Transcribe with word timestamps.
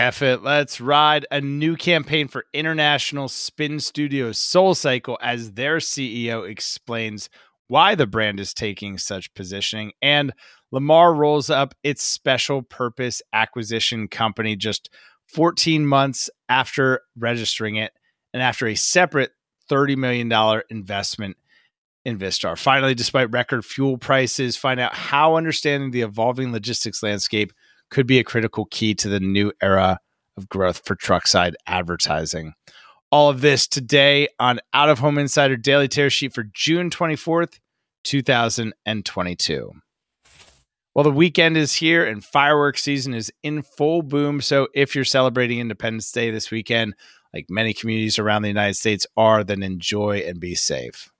F 0.00 0.22
it, 0.22 0.42
let's 0.42 0.80
ride 0.80 1.26
a 1.30 1.42
new 1.42 1.76
campaign 1.76 2.26
for 2.26 2.46
International 2.54 3.28
Spin 3.28 3.78
Studios 3.80 4.38
SoulCycle 4.38 5.18
as 5.20 5.52
their 5.52 5.76
CEO 5.76 6.48
explains 6.48 7.28
why 7.68 7.94
the 7.94 8.06
brand 8.06 8.40
is 8.40 8.54
taking 8.54 8.96
such 8.96 9.34
positioning. 9.34 9.92
And 10.00 10.32
Lamar 10.72 11.12
rolls 11.12 11.50
up 11.50 11.74
its 11.82 12.02
special 12.02 12.62
purpose 12.62 13.20
acquisition 13.34 14.08
company 14.08 14.56
just 14.56 14.88
14 15.34 15.84
months 15.84 16.30
after 16.48 17.02
registering 17.14 17.76
it 17.76 17.92
and 18.32 18.42
after 18.42 18.66
a 18.66 18.76
separate 18.76 19.32
$30 19.70 19.98
million 19.98 20.62
investment 20.70 21.36
in 22.06 22.18
Vistar. 22.18 22.56
Finally, 22.56 22.94
despite 22.94 23.30
record 23.32 23.66
fuel 23.66 23.98
prices, 23.98 24.56
find 24.56 24.80
out 24.80 24.94
how 24.94 25.36
understanding 25.36 25.90
the 25.90 26.00
evolving 26.00 26.52
logistics 26.52 27.02
landscape 27.02 27.52
could 27.90 28.06
be 28.06 28.18
a 28.18 28.24
critical 28.24 28.66
key 28.66 28.94
to 28.94 29.08
the 29.08 29.20
new 29.20 29.52
era 29.62 29.98
of 30.36 30.48
growth 30.48 30.82
for 30.84 30.96
truckside 30.96 31.54
advertising. 31.66 32.54
All 33.10 33.28
of 33.28 33.40
this 33.40 33.66
today 33.66 34.28
on 34.38 34.60
Out 34.72 34.88
of 34.88 35.00
Home 35.00 35.18
Insider 35.18 35.56
Daily 35.56 35.88
Tear 35.88 36.10
Sheet 36.10 36.32
for 36.32 36.44
June 36.54 36.90
24th, 36.90 37.58
2022. 38.04 39.72
Well, 40.94 41.04
the 41.04 41.10
weekend 41.10 41.56
is 41.56 41.74
here 41.74 42.04
and 42.04 42.24
fireworks 42.24 42.82
season 42.82 43.14
is 43.14 43.32
in 43.42 43.62
full 43.62 44.02
boom. 44.02 44.40
So 44.40 44.68
if 44.74 44.94
you're 44.94 45.04
celebrating 45.04 45.58
Independence 45.58 46.10
Day 46.10 46.30
this 46.30 46.50
weekend, 46.50 46.94
like 47.32 47.46
many 47.48 47.72
communities 47.72 48.18
around 48.18 48.42
the 48.42 48.48
United 48.48 48.74
States 48.74 49.06
are, 49.16 49.44
then 49.44 49.62
enjoy 49.62 50.18
and 50.18 50.40
be 50.40 50.54
safe. 50.54 51.10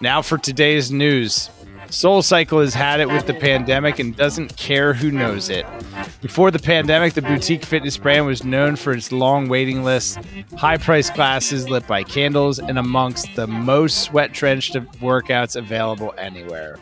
Now 0.00 0.22
for 0.22 0.38
today's 0.38 0.90
news. 0.90 1.50
SoulCycle 1.88 2.60
has 2.62 2.74
had 2.74 3.00
it 3.00 3.08
with 3.08 3.26
the 3.26 3.34
pandemic 3.34 3.98
and 3.98 4.16
doesn't 4.16 4.56
care 4.56 4.92
who 4.92 5.10
knows 5.10 5.48
it. 5.48 5.64
Before 6.20 6.50
the 6.50 6.58
pandemic, 6.58 7.14
the 7.14 7.22
boutique 7.22 7.64
fitness 7.64 7.96
brand 7.96 8.26
was 8.26 8.44
known 8.44 8.76
for 8.76 8.92
its 8.92 9.12
long 9.12 9.48
waiting 9.48 9.84
lists, 9.84 10.18
high 10.56 10.78
priced 10.78 11.14
classes 11.14 11.68
lit 11.68 11.86
by 11.86 12.02
candles, 12.02 12.58
and 12.58 12.78
amongst 12.78 13.34
the 13.36 13.46
most 13.46 14.02
sweat 14.02 14.32
drenched 14.32 14.74
workouts 14.74 15.56
available 15.56 16.12
anywhere. 16.18 16.78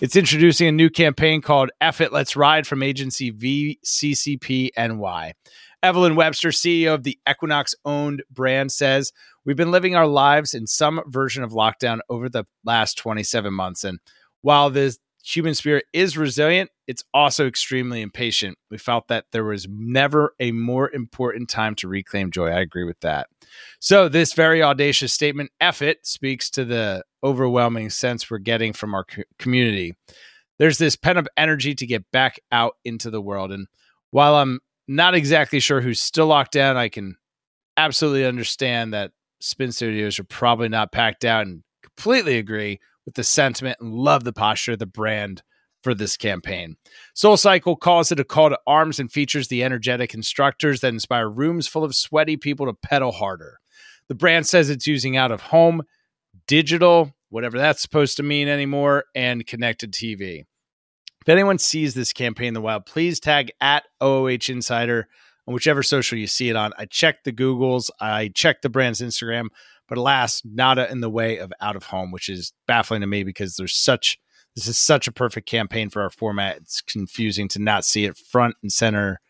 It's 0.00 0.16
introducing 0.16 0.66
a 0.66 0.72
new 0.72 0.90
campaign 0.90 1.42
called 1.42 1.70
F 1.80 2.00
It 2.00 2.12
Let's 2.12 2.34
Ride 2.34 2.66
from 2.66 2.82
agency 2.82 3.30
VCCP 3.30 4.70
NY. 4.76 5.34
Evelyn 5.82 6.16
Webster, 6.16 6.48
CEO 6.48 6.94
of 6.94 7.02
the 7.02 7.18
Equinox 7.28 7.74
owned 7.84 8.22
brand, 8.30 8.72
says, 8.72 9.12
We've 9.44 9.56
been 9.56 9.72
living 9.72 9.96
our 9.96 10.06
lives 10.06 10.54
in 10.54 10.68
some 10.68 11.00
version 11.06 11.42
of 11.42 11.50
lockdown 11.50 11.98
over 12.08 12.28
the 12.28 12.44
last 12.64 12.96
27 12.98 13.52
months. 13.52 13.82
And 13.82 13.98
while 14.42 14.70
the 14.70 14.96
human 15.24 15.54
spirit 15.54 15.86
is 15.92 16.18
resilient, 16.18 16.70
it's 16.86 17.04
also 17.14 17.46
extremely 17.46 18.02
impatient. 18.02 18.58
We 18.70 18.78
felt 18.78 19.08
that 19.08 19.26
there 19.32 19.44
was 19.44 19.66
never 19.70 20.34
a 20.40 20.52
more 20.52 20.90
important 20.90 21.48
time 21.48 21.74
to 21.76 21.88
reclaim 21.88 22.30
joy. 22.30 22.48
I 22.48 22.60
agree 22.60 22.84
with 22.84 23.00
that. 23.00 23.28
So, 23.78 24.08
this 24.08 24.34
very 24.34 24.62
audacious 24.62 25.12
statement, 25.12 25.50
F 25.60 25.80
it, 25.80 26.06
speaks 26.06 26.50
to 26.50 26.64
the 26.64 27.04
overwhelming 27.22 27.90
sense 27.90 28.30
we're 28.30 28.38
getting 28.38 28.72
from 28.72 28.94
our 28.94 29.04
co- 29.04 29.22
community. 29.38 29.94
There's 30.58 30.78
this 30.78 30.96
pent 30.96 31.18
up 31.18 31.26
energy 31.36 31.74
to 31.74 31.86
get 31.86 32.10
back 32.12 32.40
out 32.50 32.76
into 32.84 33.10
the 33.10 33.22
world. 33.22 33.52
And 33.52 33.66
while 34.10 34.36
I'm 34.36 34.60
not 34.88 35.14
exactly 35.14 35.60
sure 35.60 35.80
who's 35.80 36.00
still 36.00 36.26
locked 36.26 36.52
down, 36.52 36.76
I 36.76 36.88
can 36.88 37.16
absolutely 37.76 38.24
understand 38.24 38.92
that 38.92 39.12
spin 39.40 39.72
studios 39.72 40.18
are 40.18 40.24
probably 40.24 40.68
not 40.68 40.92
packed 40.92 41.24
out 41.24 41.46
and 41.46 41.62
completely 41.82 42.38
agree 42.38 42.80
with 43.04 43.14
the 43.14 43.24
sentiment 43.24 43.78
and 43.80 43.94
love 43.94 44.24
the 44.24 44.32
posture 44.32 44.72
of 44.72 44.78
the 44.78 44.86
brand 44.86 45.42
for 45.82 45.94
this 45.94 46.16
campaign. 46.16 46.76
SoulCycle 47.16 47.78
calls 47.80 48.12
it 48.12 48.20
a 48.20 48.24
call 48.24 48.50
to 48.50 48.58
arms 48.66 48.98
and 48.98 49.10
features 49.10 49.48
the 49.48 49.64
energetic 49.64 50.14
instructors 50.14 50.80
that 50.80 50.92
inspire 50.92 51.28
rooms 51.28 51.66
full 51.66 51.84
of 51.84 51.94
sweaty 51.94 52.36
people 52.36 52.66
to 52.66 52.72
pedal 52.72 53.12
harder. 53.12 53.58
The 54.08 54.14
brand 54.14 54.46
says 54.46 54.70
it's 54.70 54.86
using 54.86 55.16
out 55.16 55.32
of 55.32 55.40
home, 55.40 55.82
digital, 56.46 57.12
whatever 57.30 57.58
that's 57.58 57.82
supposed 57.82 58.16
to 58.18 58.22
mean 58.22 58.48
anymore, 58.48 59.04
and 59.14 59.46
connected 59.46 59.92
TV. 59.92 60.44
If 61.22 61.28
anyone 61.28 61.58
sees 61.58 61.94
this 61.94 62.12
campaign 62.12 62.48
in 62.48 62.54
the 62.54 62.60
wild, 62.60 62.86
please 62.86 63.20
tag 63.20 63.52
at 63.60 63.84
OOH 64.00 64.48
Insider 64.48 65.08
on 65.46 65.54
whichever 65.54 65.82
social 65.82 66.18
you 66.18 66.26
see 66.26 66.48
it 66.48 66.56
on. 66.56 66.72
I 66.78 66.84
checked 66.84 67.24
the 67.24 67.32
Googles, 67.32 67.90
I 68.00 68.28
checked 68.28 68.62
the 68.62 68.68
brand's 68.68 69.00
Instagram 69.00 69.46
but 69.88 69.98
alas, 69.98 70.42
nada 70.44 70.90
in 70.90 71.00
the 71.00 71.10
way 71.10 71.38
of 71.38 71.52
out 71.60 71.76
of 71.76 71.84
home, 71.84 72.10
which 72.10 72.28
is 72.28 72.52
baffling 72.66 73.00
to 73.00 73.06
me 73.06 73.24
because 73.24 73.56
there's 73.56 73.74
such 73.74 74.18
this 74.54 74.66
is 74.66 74.76
such 74.76 75.08
a 75.08 75.12
perfect 75.12 75.48
campaign 75.48 75.88
for 75.88 76.02
our 76.02 76.10
format. 76.10 76.58
It's 76.58 76.82
confusing 76.82 77.48
to 77.48 77.58
not 77.58 77.84
see 77.84 78.04
it 78.04 78.18
front 78.18 78.56
and 78.62 78.70
center 78.70 79.20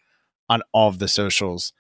on 0.48 0.62
all 0.72 0.88
of 0.88 0.98
the 0.98 1.08
socials. 1.08 1.72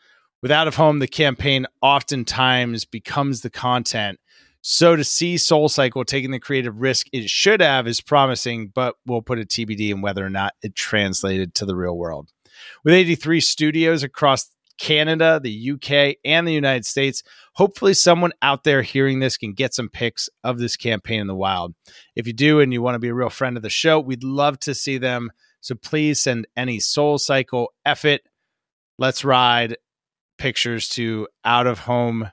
With 0.42 0.50
out 0.50 0.68
of 0.68 0.76
home, 0.76 0.98
the 0.98 1.08
campaign 1.08 1.66
oftentimes 1.80 2.84
becomes 2.84 3.40
the 3.40 3.50
content. 3.50 4.18
So 4.60 4.94
to 4.94 5.02
see 5.02 5.34
SoulCycle 5.34 6.06
taking 6.06 6.30
the 6.30 6.38
creative 6.38 6.80
risk 6.80 7.08
it 7.12 7.28
should 7.28 7.60
have 7.60 7.88
is 7.88 8.00
promising, 8.00 8.68
but 8.68 8.94
we'll 9.06 9.22
put 9.22 9.40
a 9.40 9.44
TBD 9.44 9.90
in 9.90 10.02
whether 10.02 10.24
or 10.24 10.30
not 10.30 10.54
it 10.62 10.76
translated 10.76 11.54
to 11.56 11.66
the 11.66 11.74
real 11.74 11.96
world. 11.96 12.30
With 12.84 12.94
83 12.94 13.40
studios 13.40 14.04
across 14.04 14.50
Canada, 14.78 15.40
the 15.42 15.72
UK, 15.72 16.16
and 16.24 16.46
the 16.46 16.52
United 16.52 16.84
States. 16.84 17.22
Hopefully, 17.54 17.94
someone 17.94 18.32
out 18.42 18.64
there 18.64 18.82
hearing 18.82 19.20
this 19.20 19.36
can 19.36 19.52
get 19.52 19.74
some 19.74 19.88
pics 19.88 20.28
of 20.42 20.58
this 20.58 20.76
campaign 20.76 21.20
in 21.20 21.26
the 21.26 21.34
wild. 21.34 21.74
If 22.16 22.26
you 22.26 22.32
do 22.32 22.60
and 22.60 22.72
you 22.72 22.82
want 22.82 22.94
to 22.94 23.00
be 23.00 23.08
a 23.08 23.14
real 23.14 23.30
friend 23.30 23.56
of 23.56 23.62
the 23.62 23.70
show, 23.70 24.00
we'd 24.00 24.24
love 24.24 24.58
to 24.60 24.74
see 24.74 24.98
them. 24.98 25.30
So 25.60 25.74
please 25.74 26.20
send 26.20 26.46
any 26.56 26.78
SoulCycle, 26.78 27.66
it, 28.04 28.22
Let's 28.98 29.24
Ride 29.24 29.76
pictures 30.38 30.88
to 30.90 31.28
out 31.44 31.66
of 31.66 31.80
home 31.80 32.30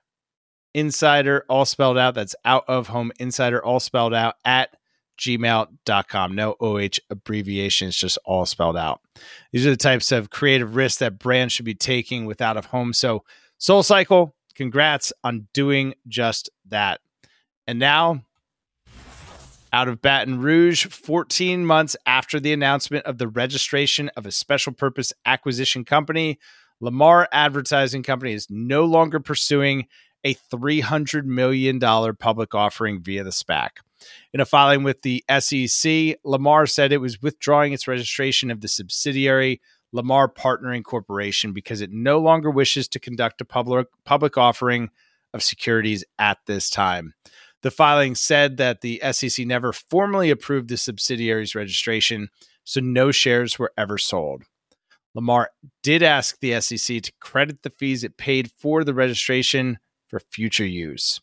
insider, 0.74 1.46
all 1.50 1.66
spelled 1.66 1.98
out. 1.98 2.16
That's 2.16 2.36
out 2.44 2.64
of 2.68 2.88
home 2.88 3.12
insider, 3.20 3.64
all 3.64 3.80
spelled 3.80 4.14
out 4.14 4.36
at 4.44 4.76
gmail.com. 5.20 6.36
No 6.36 6.56
OH 6.60 7.00
abbreviations, 7.10 7.96
just 7.96 8.18
all 8.26 8.46
spelled 8.46 8.78
out. 8.78 9.02
These 9.52 9.68
are 9.68 9.72
the 9.72 9.78
types 9.78 10.12
of 10.12 10.30
creative 10.30 10.76
risks 10.76 11.00
that 11.00 11.20
brands 11.20 11.54
should 11.54 11.66
be 11.66 11.76
taking 11.76 12.26
with 12.26 12.42
out 12.42 12.58
of 12.58 12.66
home. 12.66 12.94
So, 12.94 13.24
SoulCycle, 13.60 14.32
congrats 14.56 15.12
on 15.24 15.48
doing 15.54 15.94
just 16.08 16.50
that. 16.70 17.02
And 17.68 17.78
now, 17.78 18.24
out 19.72 19.88
of 19.88 20.02
Baton 20.02 20.42
Rouge, 20.42 20.88
14 20.88 21.66
months 21.66 21.96
after 22.06 22.40
the 22.40 22.54
announcement 22.54 23.06
of 23.06 23.18
the 23.18 23.28
registration 23.28 24.10
of 24.16 24.26
a 24.26 24.32
special 24.32 24.74
purpose 24.74 25.14
acquisition 25.26 25.86
company, 25.86 26.40
Lamar 26.80 27.28
Advertising 27.32 28.04
Company 28.04 28.34
is 28.34 28.48
no 28.50 28.86
longer 28.86 29.20
pursuing 29.20 29.88
a 30.24 30.34
$300 30.34 31.26
million 31.26 31.80
public 31.80 32.56
offering 32.56 33.02
via 33.02 33.24
the 33.24 33.30
SPAC. 33.30 33.70
In 34.34 34.40
a 34.40 34.46
filing 34.46 34.84
with 34.84 35.02
the 35.02 35.24
SEC, 35.40 36.18
Lamar 36.24 36.66
said 36.66 36.92
it 36.92 37.02
was 37.02 37.22
withdrawing 37.22 37.74
its 37.74 37.88
registration 37.88 38.52
of 38.52 38.62
the 38.62 38.68
subsidiary 38.68 39.62
Lamar 39.92 40.30
Partnering 40.30 40.84
Corporation 40.84 41.52
because 41.54 41.82
it 41.82 41.92
no 41.92 42.20
longer 42.20 42.50
wishes 42.52 42.88
to 42.90 43.00
conduct 43.00 43.42
a 43.42 43.46
public 43.46 43.88
public 44.06 44.38
offering 44.38 44.90
of 45.34 45.44
securities 45.44 46.04
at 46.18 46.38
this 46.46 46.70
time. 46.70 47.14
The 47.62 47.72
filing 47.72 48.16
said 48.16 48.58
that 48.58 48.82
the 48.82 49.02
SEC 49.12 49.46
never 49.46 49.74
formally 49.74 50.30
approved 50.30 50.70
the 50.70 50.78
subsidiary's 50.78 51.56
registration, 51.56 52.30
so 52.64 52.80
no 52.80 53.12
shares 53.12 53.60
were 53.60 53.74
ever 53.78 53.98
sold. 53.98 54.44
Lamar 55.14 55.50
did 55.84 56.04
ask 56.04 56.40
the 56.40 56.60
SEC 56.62 57.02
to 57.02 57.12
credit 57.20 57.64
the 57.64 57.70
fees 57.70 58.04
it 58.04 58.18
paid 58.18 58.52
for 58.52 58.84
the 58.84 58.94
registration 58.94 59.80
for 60.08 60.20
future 60.20 60.66
use. 60.66 61.20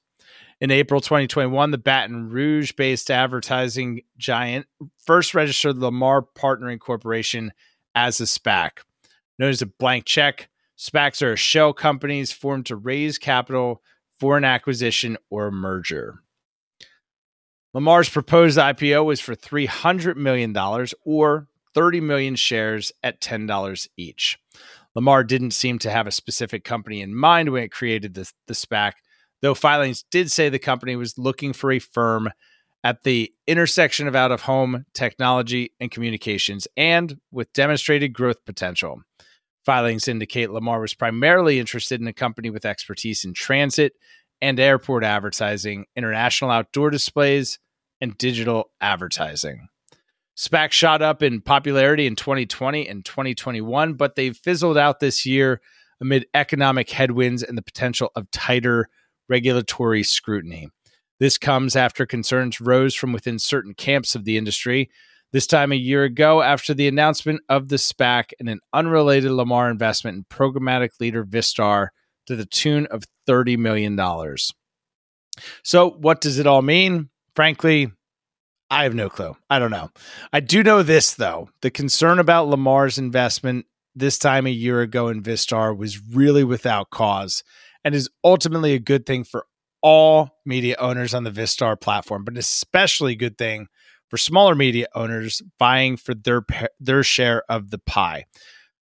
In 0.59 0.71
April 0.71 1.03
2021, 1.03 1.71
the 1.71 1.77
Baton 1.77 2.31
Rouge 2.31 2.73
based 2.73 3.11
advertising 3.11 4.01
giant 4.17 4.67
first 5.05 5.35
registered 5.35 5.77
Lamar 5.77 6.23
Partnering 6.23 6.81
Corporation 6.81 7.53
as 7.95 8.21
a 8.21 8.25
SPAC. 8.25 8.79
Known 9.39 9.51
as 9.51 9.61
a 9.61 9.67
blank 9.67 10.07
check, 10.07 10.49
SPACs 10.79 11.21
are 11.21 11.37
shell 11.37 11.75
companies 11.75 12.33
formed 12.33 12.65
to 12.67 12.77
raise 12.77 13.19
capital 13.19 13.83
for 14.19 14.39
an 14.39 14.45
acquisition 14.45 15.19
or 15.29 15.49
a 15.49 15.53
merger. 15.53 16.23
Lamar's 17.75 18.09
proposed 18.09 18.59
IPO 18.59 19.05
was 19.05 19.21
for 19.21 19.37
$300 19.37 20.17
million 20.17 20.57
or 21.05 21.49
30 21.75 22.01
million 22.01 22.35
shares 22.35 22.93
at 23.03 23.21
$10 23.21 23.89
each. 23.99 24.39
Lamar 24.95 25.23
didn't 25.23 25.51
seem 25.51 25.79
to 25.81 25.91
have 25.91 26.07
a 26.07 26.11
specific 26.11 26.65
company 26.65 27.03
in 27.03 27.15
mind 27.15 27.51
when 27.51 27.65
it 27.65 27.73
created 27.73 28.15
the, 28.15 28.33
the 28.47 28.55
SPAC, 28.55 28.93
though 29.47 29.55
filings 29.55 30.05
did 30.11 30.29
say 30.29 30.49
the 30.49 30.59
company 30.59 30.97
was 30.97 31.17
looking 31.17 31.53
for 31.53 31.71
a 31.71 31.79
firm 31.79 32.29
at 32.83 33.05
the 33.05 33.33
intersection 33.47 34.09
of 34.09 34.17
out 34.17 34.33
of 34.33 34.43
home 34.43 34.85
technology 34.93 35.73
and 35.79 35.93
communications 35.93 36.67
and 36.77 37.21
with 37.31 37.53
demonstrated 37.53 38.13
growth 38.13 38.45
potential. 38.45 39.03
Filings 39.65 40.09
indicate 40.09 40.51
Lamar 40.51 40.81
was 40.81 40.95
primarily 40.95 41.61
interested 41.61 42.01
in 42.01 42.09
a 42.09 42.13
company 42.13 42.51
with 42.51 42.65
expertise 42.65 43.25
in 43.25 43.35
transit 43.35 43.93
and 44.43 44.59
airport 44.59 45.05
advertising, 45.05 45.85
international 45.95 46.51
outdoor 46.51 46.91
displays, 46.91 47.61
and 48.01 48.19
digital 48.19 48.73
advertising. 48.81 49.69
SPAC 50.37 50.73
shot 50.73 51.03
up 51.03 51.23
in 51.23 51.41
popularity 51.41 52.09
in 52.09 52.17
2020 52.17 52.89
and 52.89 53.05
2021, 53.05 53.95
but 53.95 54.17
they 54.17 54.31
fizzled 54.31 54.77
out 54.77 54.99
this 54.99 55.25
year 55.25 55.61
amid 56.01 56.27
economic 56.35 56.91
headwinds 56.91 57.45
and 57.45 57.57
the 57.57 57.63
potential 57.63 58.11
of 58.17 58.29
tighter 58.33 58.89
regulatory 59.29 60.03
scrutiny. 60.03 60.69
This 61.19 61.39
comes 61.39 61.77
after 61.77 62.05
concerns 62.07 62.61
rose 62.61 62.95
from 62.95 63.13
within 63.13 63.39
certain 63.39 63.75
camps 63.75 64.15
of 64.15 64.25
the 64.25 64.37
industry. 64.37 64.91
This 65.33 65.47
time 65.47 65.73
a 65.73 65.77
year 65.77 66.05
ago, 66.05 66.43
after 66.43 66.75
the 66.75 66.89
announcement 66.89 67.41
of 67.49 67.69
the 67.69 67.77
SPAC 67.77 68.33
and 68.39 68.49
an 68.49 68.61
unrelated 68.73 69.31
Lamar 69.31 69.71
investment 69.71 70.17
in 70.17 70.25
programmatic 70.25 70.91
leader 71.01 71.25
Vistar 71.25 71.89
to 72.27 72.37
the 72.37 72.47
tune 72.47 72.87
of 72.87 73.05
$30 73.29 73.59
million. 73.59 73.99
So, 75.63 75.91
what 75.91 76.21
does 76.21 76.39
it 76.39 76.47
all 76.47 76.63
mean? 76.63 77.11
Frankly, 77.35 77.91
I 78.71 78.85
have 78.85 78.95
no 78.95 79.09
clue. 79.09 79.37
I 79.49 79.59
don't 79.59 79.71
know. 79.71 79.91
I 80.33 80.41
do 80.41 80.63
know 80.63 80.83
this, 80.83 81.15
though. 81.15 81.51
The 81.61 81.71
concern 81.71 82.19
about 82.19 82.49
Lamar's 82.49 82.99
investment 82.99 83.67
this 83.95 84.19
time 84.19 84.47
a 84.47 84.51
year 84.51 84.81
ago 84.81 85.09
in 85.09 85.23
Vistar 85.23 85.77
was 85.77 86.01
really 86.01 86.45
without 86.45 86.91
cause 86.91 87.43
and 87.87 87.95
is 87.95 88.11
ultimately 88.25 88.75
a 88.75 88.81
good 88.81 89.07
thing 89.07 89.23
for 89.23 89.47
all 89.81 90.41
media 90.45 90.75
owners 90.81 91.15
on 91.15 91.23
the 91.23 91.31
Vistar 91.31 91.81
platform, 91.81 92.25
but 92.25 92.37
especially 92.37 93.15
good 93.15 93.39
thing 93.39 93.69
for 94.11 94.17
smaller 94.17 94.57
media 94.57 94.89
owners 94.97 95.41
vying 95.57 95.97
for 95.97 96.13
their 96.13 96.45
their 96.81 97.05
share 97.05 97.45
of 97.49 97.71
the 97.71 97.79
pie. 97.79 98.25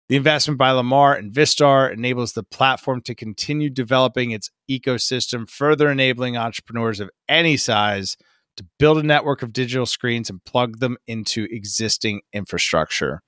The 0.08 0.16
investment 0.16 0.58
by 0.58 0.72
Lamar 0.72 1.14
and 1.14 1.32
Vistar 1.32 1.92
enables 1.92 2.32
the 2.32 2.42
platform 2.42 3.00
to 3.02 3.14
continue 3.14 3.70
developing 3.70 4.32
its 4.32 4.50
ecosystem, 4.68 5.48
further 5.48 5.92
enabling 5.92 6.36
entrepreneurs 6.36 6.98
of 6.98 7.08
any 7.28 7.56
size 7.56 8.16
to 8.56 8.66
build 8.80 8.98
a 8.98 9.04
network 9.04 9.42
of 9.42 9.52
digital 9.52 9.86
screens 9.86 10.28
and 10.28 10.44
plug 10.44 10.80
them 10.80 10.96
into 11.06 11.46
existing 11.52 12.22
infrastructure. 12.32 13.22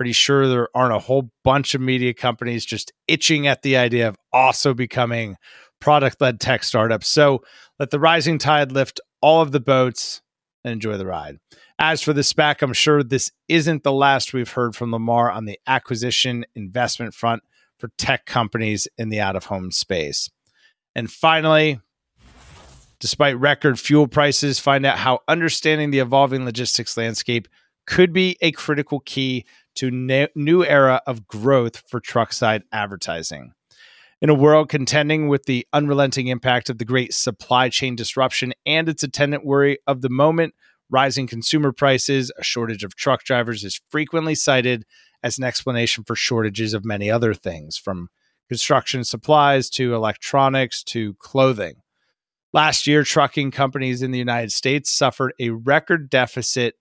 Pretty 0.00 0.12
sure 0.12 0.48
there 0.48 0.74
aren't 0.74 0.94
a 0.94 0.98
whole 0.98 1.30
bunch 1.44 1.74
of 1.74 1.82
media 1.82 2.14
companies 2.14 2.64
just 2.64 2.90
itching 3.06 3.46
at 3.46 3.60
the 3.60 3.76
idea 3.76 4.08
of 4.08 4.16
also 4.32 4.72
becoming 4.72 5.36
product 5.78 6.22
led 6.22 6.40
tech 6.40 6.64
startups. 6.64 7.06
So 7.06 7.42
let 7.78 7.90
the 7.90 8.00
rising 8.00 8.38
tide 8.38 8.72
lift 8.72 8.98
all 9.20 9.42
of 9.42 9.52
the 9.52 9.60
boats 9.60 10.22
and 10.64 10.72
enjoy 10.72 10.96
the 10.96 11.04
ride. 11.04 11.36
As 11.78 12.00
for 12.00 12.14
the 12.14 12.22
SPAC, 12.22 12.62
I'm 12.62 12.72
sure 12.72 13.02
this 13.02 13.30
isn't 13.46 13.82
the 13.82 13.92
last 13.92 14.32
we've 14.32 14.52
heard 14.52 14.74
from 14.74 14.90
Lamar 14.90 15.30
on 15.30 15.44
the 15.44 15.60
acquisition 15.66 16.46
investment 16.54 17.12
front 17.12 17.42
for 17.78 17.90
tech 17.98 18.24
companies 18.24 18.88
in 18.96 19.10
the 19.10 19.20
out 19.20 19.36
of 19.36 19.44
home 19.44 19.70
space. 19.70 20.30
And 20.94 21.10
finally, 21.10 21.78
despite 23.00 23.38
record 23.38 23.78
fuel 23.78 24.08
prices, 24.08 24.58
find 24.58 24.86
out 24.86 24.96
how 24.96 25.18
understanding 25.28 25.90
the 25.90 25.98
evolving 25.98 26.46
logistics 26.46 26.96
landscape 26.96 27.48
could 27.86 28.14
be 28.14 28.38
a 28.40 28.52
critical 28.52 29.00
key 29.00 29.44
to 29.76 29.90
new 29.90 30.64
era 30.64 31.00
of 31.06 31.26
growth 31.26 31.82
for 31.88 32.00
truckside 32.00 32.62
advertising. 32.72 33.52
In 34.22 34.28
a 34.28 34.34
world 34.34 34.68
contending 34.68 35.28
with 35.28 35.44
the 35.44 35.66
unrelenting 35.72 36.26
impact 36.26 36.68
of 36.68 36.76
the 36.76 36.84
great 36.84 37.14
supply 37.14 37.70
chain 37.70 37.96
disruption 37.96 38.52
and 38.66 38.88
its 38.88 39.02
attendant 39.02 39.46
worry 39.46 39.78
of 39.86 40.02
the 40.02 40.10
moment, 40.10 40.54
rising 40.90 41.26
consumer 41.26 41.72
prices, 41.72 42.30
a 42.36 42.42
shortage 42.42 42.84
of 42.84 42.96
truck 42.96 43.24
drivers 43.24 43.64
is 43.64 43.80
frequently 43.88 44.34
cited 44.34 44.84
as 45.22 45.38
an 45.38 45.44
explanation 45.44 46.04
for 46.04 46.14
shortages 46.14 46.74
of 46.74 46.84
many 46.84 47.10
other 47.10 47.32
things, 47.32 47.78
from 47.78 48.08
construction 48.48 49.04
supplies 49.04 49.70
to 49.70 49.94
electronics 49.94 50.82
to 50.82 51.14
clothing. 51.14 51.76
Last 52.52 52.86
year, 52.86 53.04
trucking 53.04 53.52
companies 53.52 54.02
in 54.02 54.10
the 54.10 54.18
United 54.18 54.50
States 54.50 54.90
suffered 54.90 55.32
a 55.38 55.50
record 55.50 56.10
deficit 56.10 56.74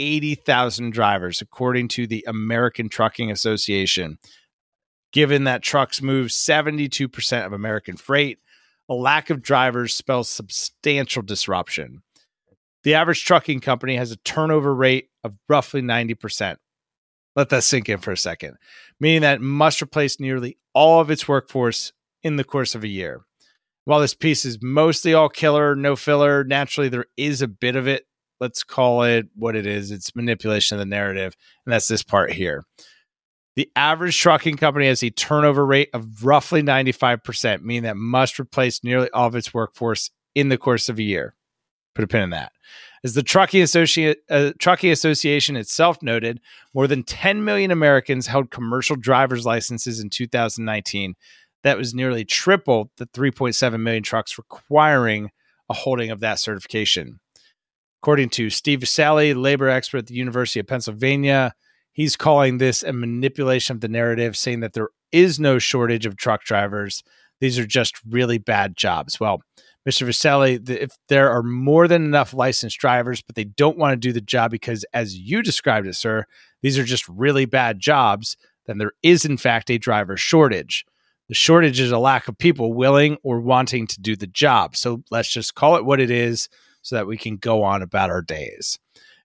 80,000 0.00 0.92
drivers, 0.92 1.40
according 1.40 1.88
to 1.88 2.06
the 2.06 2.24
American 2.26 2.88
Trucking 2.88 3.30
Association, 3.30 4.18
given 5.12 5.44
that 5.44 5.62
trucks 5.62 6.00
move 6.00 6.28
72% 6.28 7.46
of 7.46 7.52
American 7.52 7.96
freight. 7.96 8.38
A 8.88 8.94
lack 8.94 9.30
of 9.30 9.42
drivers 9.42 9.94
spells 9.94 10.28
substantial 10.28 11.22
disruption. 11.22 12.02
The 12.82 12.94
average 12.94 13.24
trucking 13.24 13.60
company 13.60 13.96
has 13.96 14.10
a 14.10 14.16
turnover 14.16 14.74
rate 14.74 15.10
of 15.22 15.36
roughly 15.48 15.82
90%. 15.82 16.56
Let 17.36 17.50
that 17.50 17.62
sink 17.62 17.88
in 17.88 17.98
for 17.98 18.10
a 18.10 18.16
second, 18.16 18.56
meaning 18.98 19.20
that 19.20 19.36
it 19.36 19.42
must 19.42 19.82
replace 19.82 20.18
nearly 20.18 20.56
all 20.74 21.00
of 21.00 21.10
its 21.10 21.28
workforce 21.28 21.92
in 22.22 22.36
the 22.36 22.44
course 22.44 22.74
of 22.74 22.82
a 22.82 22.88
year. 22.88 23.20
While 23.84 24.00
this 24.00 24.14
piece 24.14 24.44
is 24.44 24.58
mostly 24.62 25.14
all 25.14 25.28
killer, 25.28 25.74
no 25.74 25.96
filler, 25.96 26.44
naturally 26.44 26.88
there 26.88 27.06
is 27.16 27.42
a 27.42 27.48
bit 27.48 27.76
of 27.76 27.86
it. 27.86 28.06
Let's 28.40 28.64
call 28.64 29.02
it 29.02 29.26
what 29.34 29.54
it 29.54 29.66
is 29.66 29.90
it's 29.90 30.16
manipulation 30.16 30.76
of 30.76 30.80
the 30.80 30.86
narrative. 30.86 31.36
And 31.66 31.72
that's 31.72 31.88
this 31.88 32.02
part 32.02 32.32
here. 32.32 32.64
The 33.56 33.70
average 33.76 34.18
trucking 34.18 34.56
company 34.56 34.86
has 34.86 35.02
a 35.02 35.10
turnover 35.10 35.66
rate 35.66 35.90
of 35.92 36.24
roughly 36.24 36.62
95%, 36.62 37.62
meaning 37.62 37.82
that 37.82 37.96
must 37.96 38.40
replace 38.40 38.82
nearly 38.82 39.10
all 39.10 39.26
of 39.26 39.34
its 39.34 39.52
workforce 39.52 40.10
in 40.34 40.48
the 40.48 40.56
course 40.56 40.88
of 40.88 40.98
a 40.98 41.02
year. 41.02 41.34
Put 41.94 42.04
a 42.04 42.08
pin 42.08 42.22
in 42.22 42.30
that. 42.30 42.52
As 43.02 43.14
the 43.14 43.22
Trucking, 43.22 43.62
Associ- 43.62 44.16
uh, 44.28 44.52
Trucking 44.58 44.90
Association 44.90 45.56
itself 45.56 46.02
noted, 46.02 46.40
more 46.74 46.86
than 46.86 47.02
10 47.02 47.44
million 47.44 47.70
Americans 47.70 48.26
held 48.26 48.50
commercial 48.50 48.94
driver's 48.94 49.46
licenses 49.46 50.00
in 50.00 50.10
2019. 50.10 51.14
That 51.62 51.76
was 51.76 51.94
nearly 51.94 52.24
triple 52.24 52.90
the 52.96 53.06
3.7 53.06 53.80
million 53.80 54.02
trucks 54.02 54.38
requiring 54.38 55.30
a 55.68 55.74
holding 55.74 56.10
of 56.10 56.20
that 56.20 56.38
certification. 56.38 57.20
According 58.02 58.30
to 58.30 58.50
Steve 58.50 58.80
Viscelli, 58.80 59.34
labor 59.34 59.68
expert 59.68 59.98
at 59.98 60.06
the 60.06 60.14
University 60.14 60.60
of 60.60 60.66
Pennsylvania, 60.66 61.54
He's 61.92 62.16
calling 62.16 62.58
this 62.58 62.82
a 62.82 62.92
manipulation 62.92 63.76
of 63.76 63.80
the 63.80 63.88
narrative, 63.88 64.36
saying 64.36 64.60
that 64.60 64.74
there 64.74 64.88
is 65.12 65.40
no 65.40 65.58
shortage 65.58 66.06
of 66.06 66.16
truck 66.16 66.44
drivers. 66.44 67.02
These 67.40 67.58
are 67.58 67.66
just 67.66 68.00
really 68.08 68.38
bad 68.38 68.76
jobs. 68.76 69.18
Well, 69.18 69.42
Mr. 69.88 70.06
Viscelli, 70.06 70.68
if 70.68 70.92
there 71.08 71.30
are 71.30 71.42
more 71.42 71.88
than 71.88 72.04
enough 72.04 72.34
licensed 72.34 72.78
drivers, 72.78 73.22
but 73.22 73.34
they 73.34 73.44
don't 73.44 73.78
want 73.78 73.92
to 73.92 74.08
do 74.08 74.12
the 74.12 74.20
job 74.20 74.50
because, 74.50 74.84
as 74.92 75.16
you 75.16 75.42
described 75.42 75.86
it, 75.86 75.94
sir, 75.94 76.24
these 76.62 76.78
are 76.78 76.84
just 76.84 77.08
really 77.08 77.46
bad 77.46 77.80
jobs, 77.80 78.36
then 78.66 78.78
there 78.78 78.92
is, 79.02 79.24
in 79.24 79.36
fact, 79.36 79.70
a 79.70 79.78
driver 79.78 80.16
shortage. 80.16 80.84
The 81.28 81.34
shortage 81.34 81.80
is 81.80 81.92
a 81.92 81.98
lack 81.98 82.28
of 82.28 82.38
people 82.38 82.74
willing 82.74 83.16
or 83.22 83.40
wanting 83.40 83.86
to 83.88 84.00
do 84.00 84.16
the 84.16 84.26
job. 84.26 84.76
So 84.76 85.02
let's 85.10 85.32
just 85.32 85.54
call 85.54 85.76
it 85.76 85.84
what 85.84 86.00
it 86.00 86.10
is 86.10 86.48
so 86.82 86.96
that 86.96 87.06
we 87.06 87.16
can 87.16 87.36
go 87.36 87.62
on 87.62 87.82
about 87.82 88.10
our 88.10 88.22
days. 88.22 88.78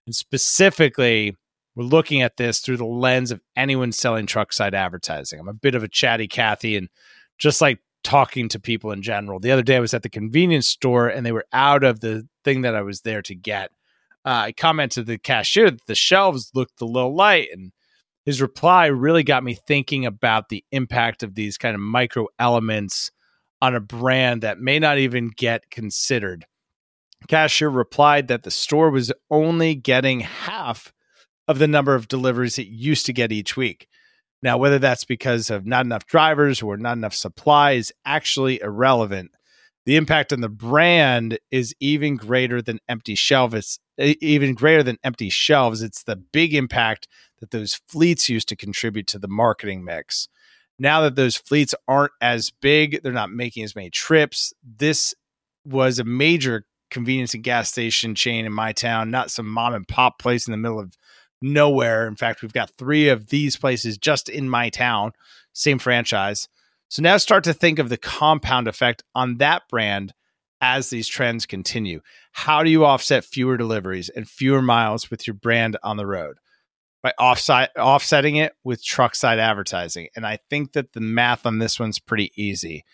And 0.05 0.15
specifically, 0.15 1.35
we're 1.75 1.83
looking 1.83 2.21
at 2.21 2.37
this 2.37 2.59
through 2.59 2.77
the 2.77 2.85
lens 2.85 3.31
of 3.31 3.41
anyone 3.55 3.91
selling 3.91 4.25
truck 4.25 4.53
side 4.53 4.73
advertising. 4.73 5.39
I'm 5.39 5.47
a 5.47 5.53
bit 5.53 5.75
of 5.75 5.83
a 5.83 5.87
chatty 5.87 6.27
Cathy 6.27 6.77
and 6.77 6.89
just 7.37 7.61
like 7.61 7.79
talking 8.03 8.47
to 8.49 8.59
people 8.59 8.91
in 8.91 9.01
general. 9.01 9.39
The 9.39 9.51
other 9.51 9.63
day 9.63 9.75
I 9.75 9.81
was 9.81 9.93
at 9.93 10.03
the 10.03 10.09
convenience 10.09 10.67
store 10.67 11.07
and 11.07 11.25
they 11.25 11.31
were 11.31 11.47
out 11.51 11.83
of 11.83 11.99
the 11.99 12.27
thing 12.43 12.61
that 12.61 12.75
I 12.75 12.81
was 12.81 13.01
there 13.01 13.21
to 13.23 13.35
get. 13.35 13.71
Uh, 14.23 14.45
I 14.45 14.51
commented 14.53 15.05
to 15.05 15.11
the 15.11 15.17
cashier 15.17 15.71
that 15.71 15.85
the 15.87 15.95
shelves 15.95 16.51
looked 16.53 16.81
a 16.81 16.85
little 16.85 17.15
light 17.15 17.49
and 17.51 17.71
his 18.25 18.41
reply 18.41 18.87
really 18.87 19.23
got 19.23 19.43
me 19.43 19.53
thinking 19.53 20.05
about 20.05 20.49
the 20.49 20.63
impact 20.71 21.23
of 21.23 21.35
these 21.35 21.57
kind 21.57 21.75
of 21.75 21.81
micro 21.81 22.27
elements 22.39 23.11
on 23.61 23.75
a 23.75 23.79
brand 23.79 24.41
that 24.41 24.59
may 24.59 24.79
not 24.79 24.97
even 24.97 25.29
get 25.35 25.69
considered. 25.69 26.45
Cashier 27.27 27.69
replied 27.69 28.27
that 28.27 28.43
the 28.43 28.51
store 28.51 28.89
was 28.89 29.11
only 29.29 29.75
getting 29.75 30.21
half 30.21 30.93
of 31.47 31.59
the 31.59 31.67
number 31.67 31.95
of 31.95 32.07
deliveries 32.07 32.57
it 32.57 32.67
used 32.67 33.05
to 33.05 33.13
get 33.13 33.31
each 33.31 33.55
week. 33.55 33.87
Now, 34.41 34.57
whether 34.57 34.79
that's 34.79 35.05
because 35.05 35.49
of 35.49 35.65
not 35.65 35.85
enough 35.85 36.05
drivers 36.05 36.61
or 36.61 36.77
not 36.77 36.97
enough 36.97 37.15
supply 37.15 37.71
is 37.71 37.93
actually 38.05 38.61
irrelevant. 38.61 39.31
The 39.85 39.95
impact 39.95 40.33
on 40.33 40.41
the 40.41 40.49
brand 40.49 41.39
is 41.51 41.73
even 41.79 42.15
greater 42.15 42.61
than 42.61 42.79
empty 42.89 43.15
shelves. 43.15 43.79
It's 43.97 44.17
Even 44.21 44.53
greater 44.53 44.83
than 44.83 44.97
empty 45.03 45.29
shelves. 45.29 45.81
It's 45.81 46.03
the 46.03 46.15
big 46.15 46.53
impact 46.53 47.07
that 47.39 47.51
those 47.51 47.75
fleets 47.87 48.29
used 48.29 48.47
to 48.49 48.55
contribute 48.55 49.07
to 49.07 49.19
the 49.19 49.27
marketing 49.27 49.83
mix. 49.83 50.27
Now 50.77 51.01
that 51.01 51.15
those 51.15 51.37
fleets 51.37 51.75
aren't 51.87 52.11
as 52.19 52.51
big, 52.51 53.01
they're 53.01 53.11
not 53.11 53.31
making 53.31 53.63
as 53.63 53.75
many 53.75 53.89
trips. 53.89 54.53
This 54.63 55.13
was 55.65 55.99
a 55.99 56.03
major 56.03 56.65
convenience 56.95 57.35
and 57.35 57.43
gas 57.43 57.69
station 57.69 58.15
chain 58.15 58.45
in 58.45 58.53
my 58.53 58.71
town, 58.71 59.11
not 59.11 59.29
some 59.29 59.47
mom 59.47 59.75
and 59.75 59.87
pop 59.87 60.17
place 60.17 60.47
in 60.47 60.51
the 60.51 60.57
middle 60.57 60.79
of 60.79 60.97
nowhere. 61.41 62.07
In 62.07 62.15
fact, 62.15 62.41
we've 62.41 62.53
got 62.53 62.71
three 62.71 63.09
of 63.09 63.27
these 63.27 63.57
places 63.57 63.99
just 63.99 64.29
in 64.29 64.49
my 64.49 64.69
town, 64.69 65.11
same 65.53 65.77
franchise. 65.77 66.47
So 66.87 67.03
now 67.03 67.17
start 67.17 67.43
to 67.43 67.53
think 67.53 67.77
of 67.77 67.89
the 67.89 67.97
compound 67.97 68.67
effect 68.67 69.03
on 69.13 69.37
that 69.37 69.63
brand 69.69 70.13
as 70.61 70.89
these 70.89 71.07
trends 71.07 71.45
continue. 71.45 71.99
How 72.31 72.63
do 72.63 72.69
you 72.69 72.85
offset 72.85 73.25
fewer 73.25 73.57
deliveries 73.57 74.07
and 74.09 74.27
fewer 74.27 74.61
miles 74.61 75.11
with 75.11 75.27
your 75.27 75.33
brand 75.33 75.77
on 75.83 75.97
the 75.97 76.07
road? 76.07 76.37
By 77.03 77.11
offsetting 77.19 78.37
it 78.37 78.53
with 78.63 78.83
truck 78.83 79.13
side 79.15 79.37
advertising. 79.37 80.07
And 80.15 80.25
I 80.25 80.39
think 80.49 80.71
that 80.71 80.93
the 80.93 81.01
math 81.01 81.45
on 81.45 81.59
this 81.59 81.79
one's 81.79 81.99
pretty 81.99 82.31
easy. 82.35 82.85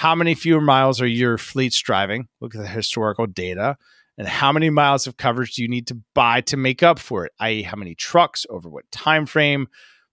How 0.00 0.14
many 0.14 0.34
fewer 0.34 0.62
miles 0.62 1.02
are 1.02 1.06
your 1.06 1.36
fleets 1.36 1.78
driving? 1.78 2.28
Look 2.40 2.54
at 2.54 2.62
the 2.62 2.66
historical 2.66 3.26
data 3.26 3.76
and 4.16 4.26
how 4.26 4.50
many 4.50 4.70
miles 4.70 5.06
of 5.06 5.18
coverage 5.18 5.56
do 5.56 5.62
you 5.62 5.68
need 5.68 5.88
to 5.88 6.00
buy 6.14 6.40
to 6.40 6.56
make 6.56 6.82
up 6.82 6.98
for 6.98 7.26
it 7.26 7.32
i.e 7.38 7.60
how 7.60 7.76
many 7.76 7.94
trucks 7.94 8.46
over 8.48 8.70
what 8.70 8.90
time 8.90 9.26
frame 9.26 9.66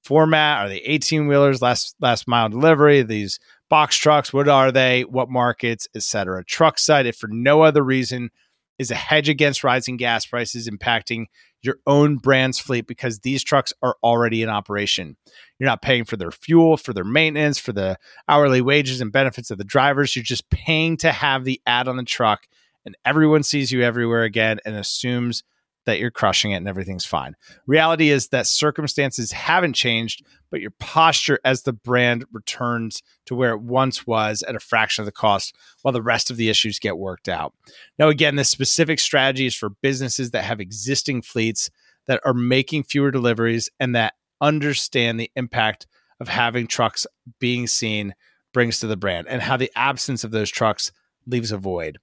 format 0.04 0.60
are 0.60 0.68
they 0.68 0.80
18 0.80 1.30
wheelers 1.30 1.62
last 1.62 1.96
last 2.02 2.28
mile 2.28 2.50
delivery 2.50 3.02
these 3.02 3.40
box 3.70 3.96
trucks 3.96 4.34
what 4.34 4.50
are 4.50 4.74
they 4.74 5.04
what 5.04 5.30
markets 5.30 5.88
etc 5.96 6.44
truck 6.44 6.78
side 6.78 7.06
if 7.06 7.16
for 7.16 7.30
no 7.32 7.62
other 7.62 7.82
reason 7.82 8.30
is 8.78 8.92
a 8.92 8.96
hedge 8.96 9.30
against 9.30 9.64
rising 9.64 9.96
gas 9.96 10.26
prices 10.26 10.70
impacting 10.70 11.28
your 11.68 11.78
own 11.86 12.18
brand's 12.18 12.58
fleet 12.58 12.88
because 12.88 13.20
these 13.20 13.44
trucks 13.44 13.74
are 13.84 13.96
already 14.02 14.42
in 14.42 14.50
operation. 14.50 15.16
You're 15.60 15.70
not 15.70 15.84
paying 15.84 16.06
for 16.06 16.18
their 16.18 16.32
fuel, 16.32 16.78
for 16.78 16.94
their 16.94 17.04
maintenance, 17.04 17.60
for 17.60 17.74
the 17.74 17.98
hourly 18.28 18.62
wages 18.62 19.02
and 19.02 19.12
benefits 19.12 19.52
of 19.52 19.60
the 19.60 19.64
drivers. 19.64 20.16
You're 20.16 20.24
just 20.24 20.50
paying 20.50 20.98
to 20.98 21.12
have 21.12 21.44
the 21.44 21.62
ad 21.68 21.88
on 21.88 21.98
the 21.98 22.04
truck, 22.04 22.48
and 22.86 22.98
everyone 23.06 23.44
sees 23.44 23.72
you 23.72 23.84
everywhere 23.84 24.24
again 24.24 24.60
and 24.66 24.76
assumes 24.76 25.44
that 25.88 26.00
you're 26.00 26.12
crushing 26.12 26.52
it 26.52 26.58
and 26.58 26.68
everything's 26.68 27.06
fine. 27.06 27.34
Reality 27.66 28.10
is 28.10 28.28
that 28.28 28.46
circumstances 28.46 29.32
haven't 29.32 29.74
changed, 29.74 30.24
but 30.52 30.60
your 30.60 30.74
posture 30.80 31.40
as 31.46 31.64
the 31.64 31.72
brand 31.72 32.26
returns 32.32 33.02
to 33.26 33.34
where 33.34 33.54
it 33.54 33.62
once 33.62 34.06
was 34.06 34.44
at 34.44 34.56
a 34.56 34.60
fraction 34.60 35.02
of 35.02 35.06
the 35.06 35.14
cost 35.14 35.56
while 35.82 35.94
the 35.94 36.02
rest 36.02 36.30
of 36.30 36.36
the 36.36 36.50
issues 36.50 36.78
get 36.78 36.98
worked 36.98 37.30
out. 37.30 37.54
Now, 37.98 38.10
again, 38.10 38.36
this 38.36 38.50
specific 38.50 39.00
strategy 39.00 39.46
is 39.46 39.56
for 39.56 39.70
businesses 39.82 40.32
that 40.32 40.44
have 40.44 40.60
existing 40.60 41.22
fleets 41.22 41.70
that 42.06 42.20
are 42.26 42.34
making 42.34 42.84
fewer 42.84 43.10
deliveries 43.10 43.70
and 43.80 43.96
that 43.96 44.16
understand 44.42 45.18
the 45.18 45.32
impact 45.38 45.88
of 46.20 46.28
having 46.28 46.68
trucks 46.68 47.08
being 47.40 47.66
seen 47.66 48.14
brings 48.54 48.82
to 48.82 48.88
the 48.88 48.98
brand 48.98 49.28
and 49.30 49.42
how 49.42 49.56
the 49.56 49.72
absence 49.74 50.26
of 50.26 50.32
those 50.32 50.50
trucks 50.50 50.92
leaves 51.26 51.54
a 51.54 51.58
void. 51.58 51.98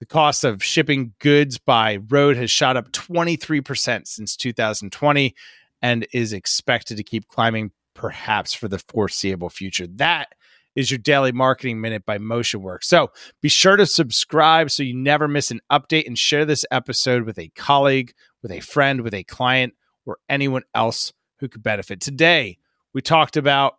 The 0.00 0.06
cost 0.06 0.44
of 0.44 0.64
shipping 0.64 1.12
goods 1.18 1.58
by 1.58 1.98
road 2.08 2.38
has 2.38 2.50
shot 2.50 2.78
up 2.78 2.90
23% 2.90 4.06
since 4.06 4.34
2020 4.34 5.34
and 5.82 6.06
is 6.12 6.32
expected 6.32 6.96
to 6.96 7.02
keep 7.02 7.28
climbing 7.28 7.70
perhaps 7.92 8.54
for 8.54 8.66
the 8.66 8.78
foreseeable 8.78 9.50
future. 9.50 9.86
That 9.86 10.28
is 10.74 10.90
your 10.90 10.96
daily 10.96 11.32
marketing 11.32 11.82
minute 11.82 12.06
by 12.06 12.16
MotionWorks. 12.16 12.84
So 12.84 13.10
be 13.42 13.50
sure 13.50 13.76
to 13.76 13.84
subscribe 13.84 14.70
so 14.70 14.82
you 14.82 14.94
never 14.94 15.28
miss 15.28 15.50
an 15.50 15.60
update 15.70 16.06
and 16.06 16.18
share 16.18 16.46
this 16.46 16.64
episode 16.70 17.24
with 17.24 17.38
a 17.38 17.48
colleague, 17.48 18.14
with 18.42 18.52
a 18.52 18.60
friend, 18.60 19.02
with 19.02 19.12
a 19.12 19.24
client, 19.24 19.74
or 20.06 20.16
anyone 20.30 20.62
else 20.74 21.12
who 21.40 21.48
could 21.48 21.62
benefit. 21.62 22.00
Today, 22.00 22.56
we 22.94 23.02
talked 23.02 23.36
about 23.36 23.74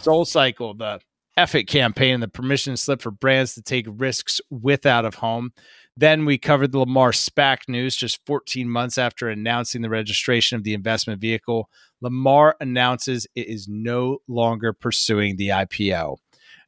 SoulCycle, 0.00 0.76
the 0.76 1.00
F 1.36 1.54
it 1.54 1.64
campaign, 1.64 2.14
and 2.14 2.22
the 2.22 2.28
permission 2.28 2.76
slip 2.76 3.02
for 3.02 3.10
brands 3.10 3.54
to 3.54 3.62
take 3.62 3.86
risks 3.88 4.40
with 4.50 4.86
out 4.86 5.04
of 5.04 5.16
home. 5.16 5.52
Then 5.94 6.24
we 6.24 6.38
covered 6.38 6.72
the 6.72 6.78
Lamar 6.78 7.12
SPAC 7.12 7.68
news 7.68 7.94
just 7.94 8.24
14 8.26 8.68
months 8.68 8.96
after 8.96 9.28
announcing 9.28 9.82
the 9.82 9.90
registration 9.90 10.56
of 10.56 10.64
the 10.64 10.74
investment 10.74 11.20
vehicle. 11.20 11.68
Lamar 12.00 12.56
announces 12.60 13.26
it 13.34 13.48
is 13.48 13.68
no 13.68 14.18
longer 14.28 14.72
pursuing 14.72 15.36
the 15.36 15.48
IPO. 15.48 16.16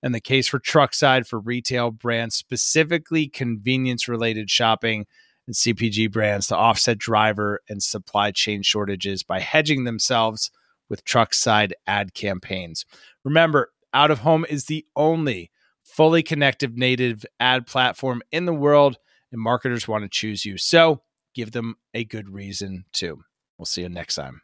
And 0.03 0.15
the 0.15 0.21
case 0.21 0.49
for 0.49 0.61
Truckside 0.61 1.27
for 1.27 1.41
retail 1.41 1.91
brands, 1.91 2.37
specifically 2.37 3.27
convenience 3.27 4.07
related 4.07 4.51
shopping 4.51 5.07
and 5.47 5.57
CPG 5.57 6.13
brands, 6.13 6.47
to 6.49 6.57
offset 6.57 6.99
driver 6.99 7.61
and 7.69 7.83
supply 7.83 8.31
chain 8.31 8.63
shortages 8.63 9.23
by 9.23 9.41
hedging 9.41 9.85
themselves 9.85 10.51
with 10.89 11.05
Truckside 11.05 11.73
ad 11.87 12.15
campaigns. 12.15 12.85
Remember, 13.25 13.71
out 13.99 14.13
of 14.13 14.21
Home 14.21 14.47
is 14.49 14.67
the 14.67 14.87
only 14.95 15.51
fully 15.83 16.23
connected 16.23 16.79
native 16.79 17.27
ad 17.41 17.67
platform 17.67 18.23
in 18.31 18.45
the 18.45 18.55
world, 18.55 18.97
and 19.33 19.41
marketers 19.41 19.89
want 19.89 20.05
to 20.05 20.09
choose 20.09 20.45
you. 20.45 20.57
So 20.57 21.03
give 21.35 21.51
them 21.51 21.75
a 21.93 22.05
good 22.05 22.29
reason 22.29 22.85
to. 22.93 23.25
We'll 23.59 23.67
see 23.67 23.83
you 23.83 23.89
next 23.89 24.15
time. 24.15 24.43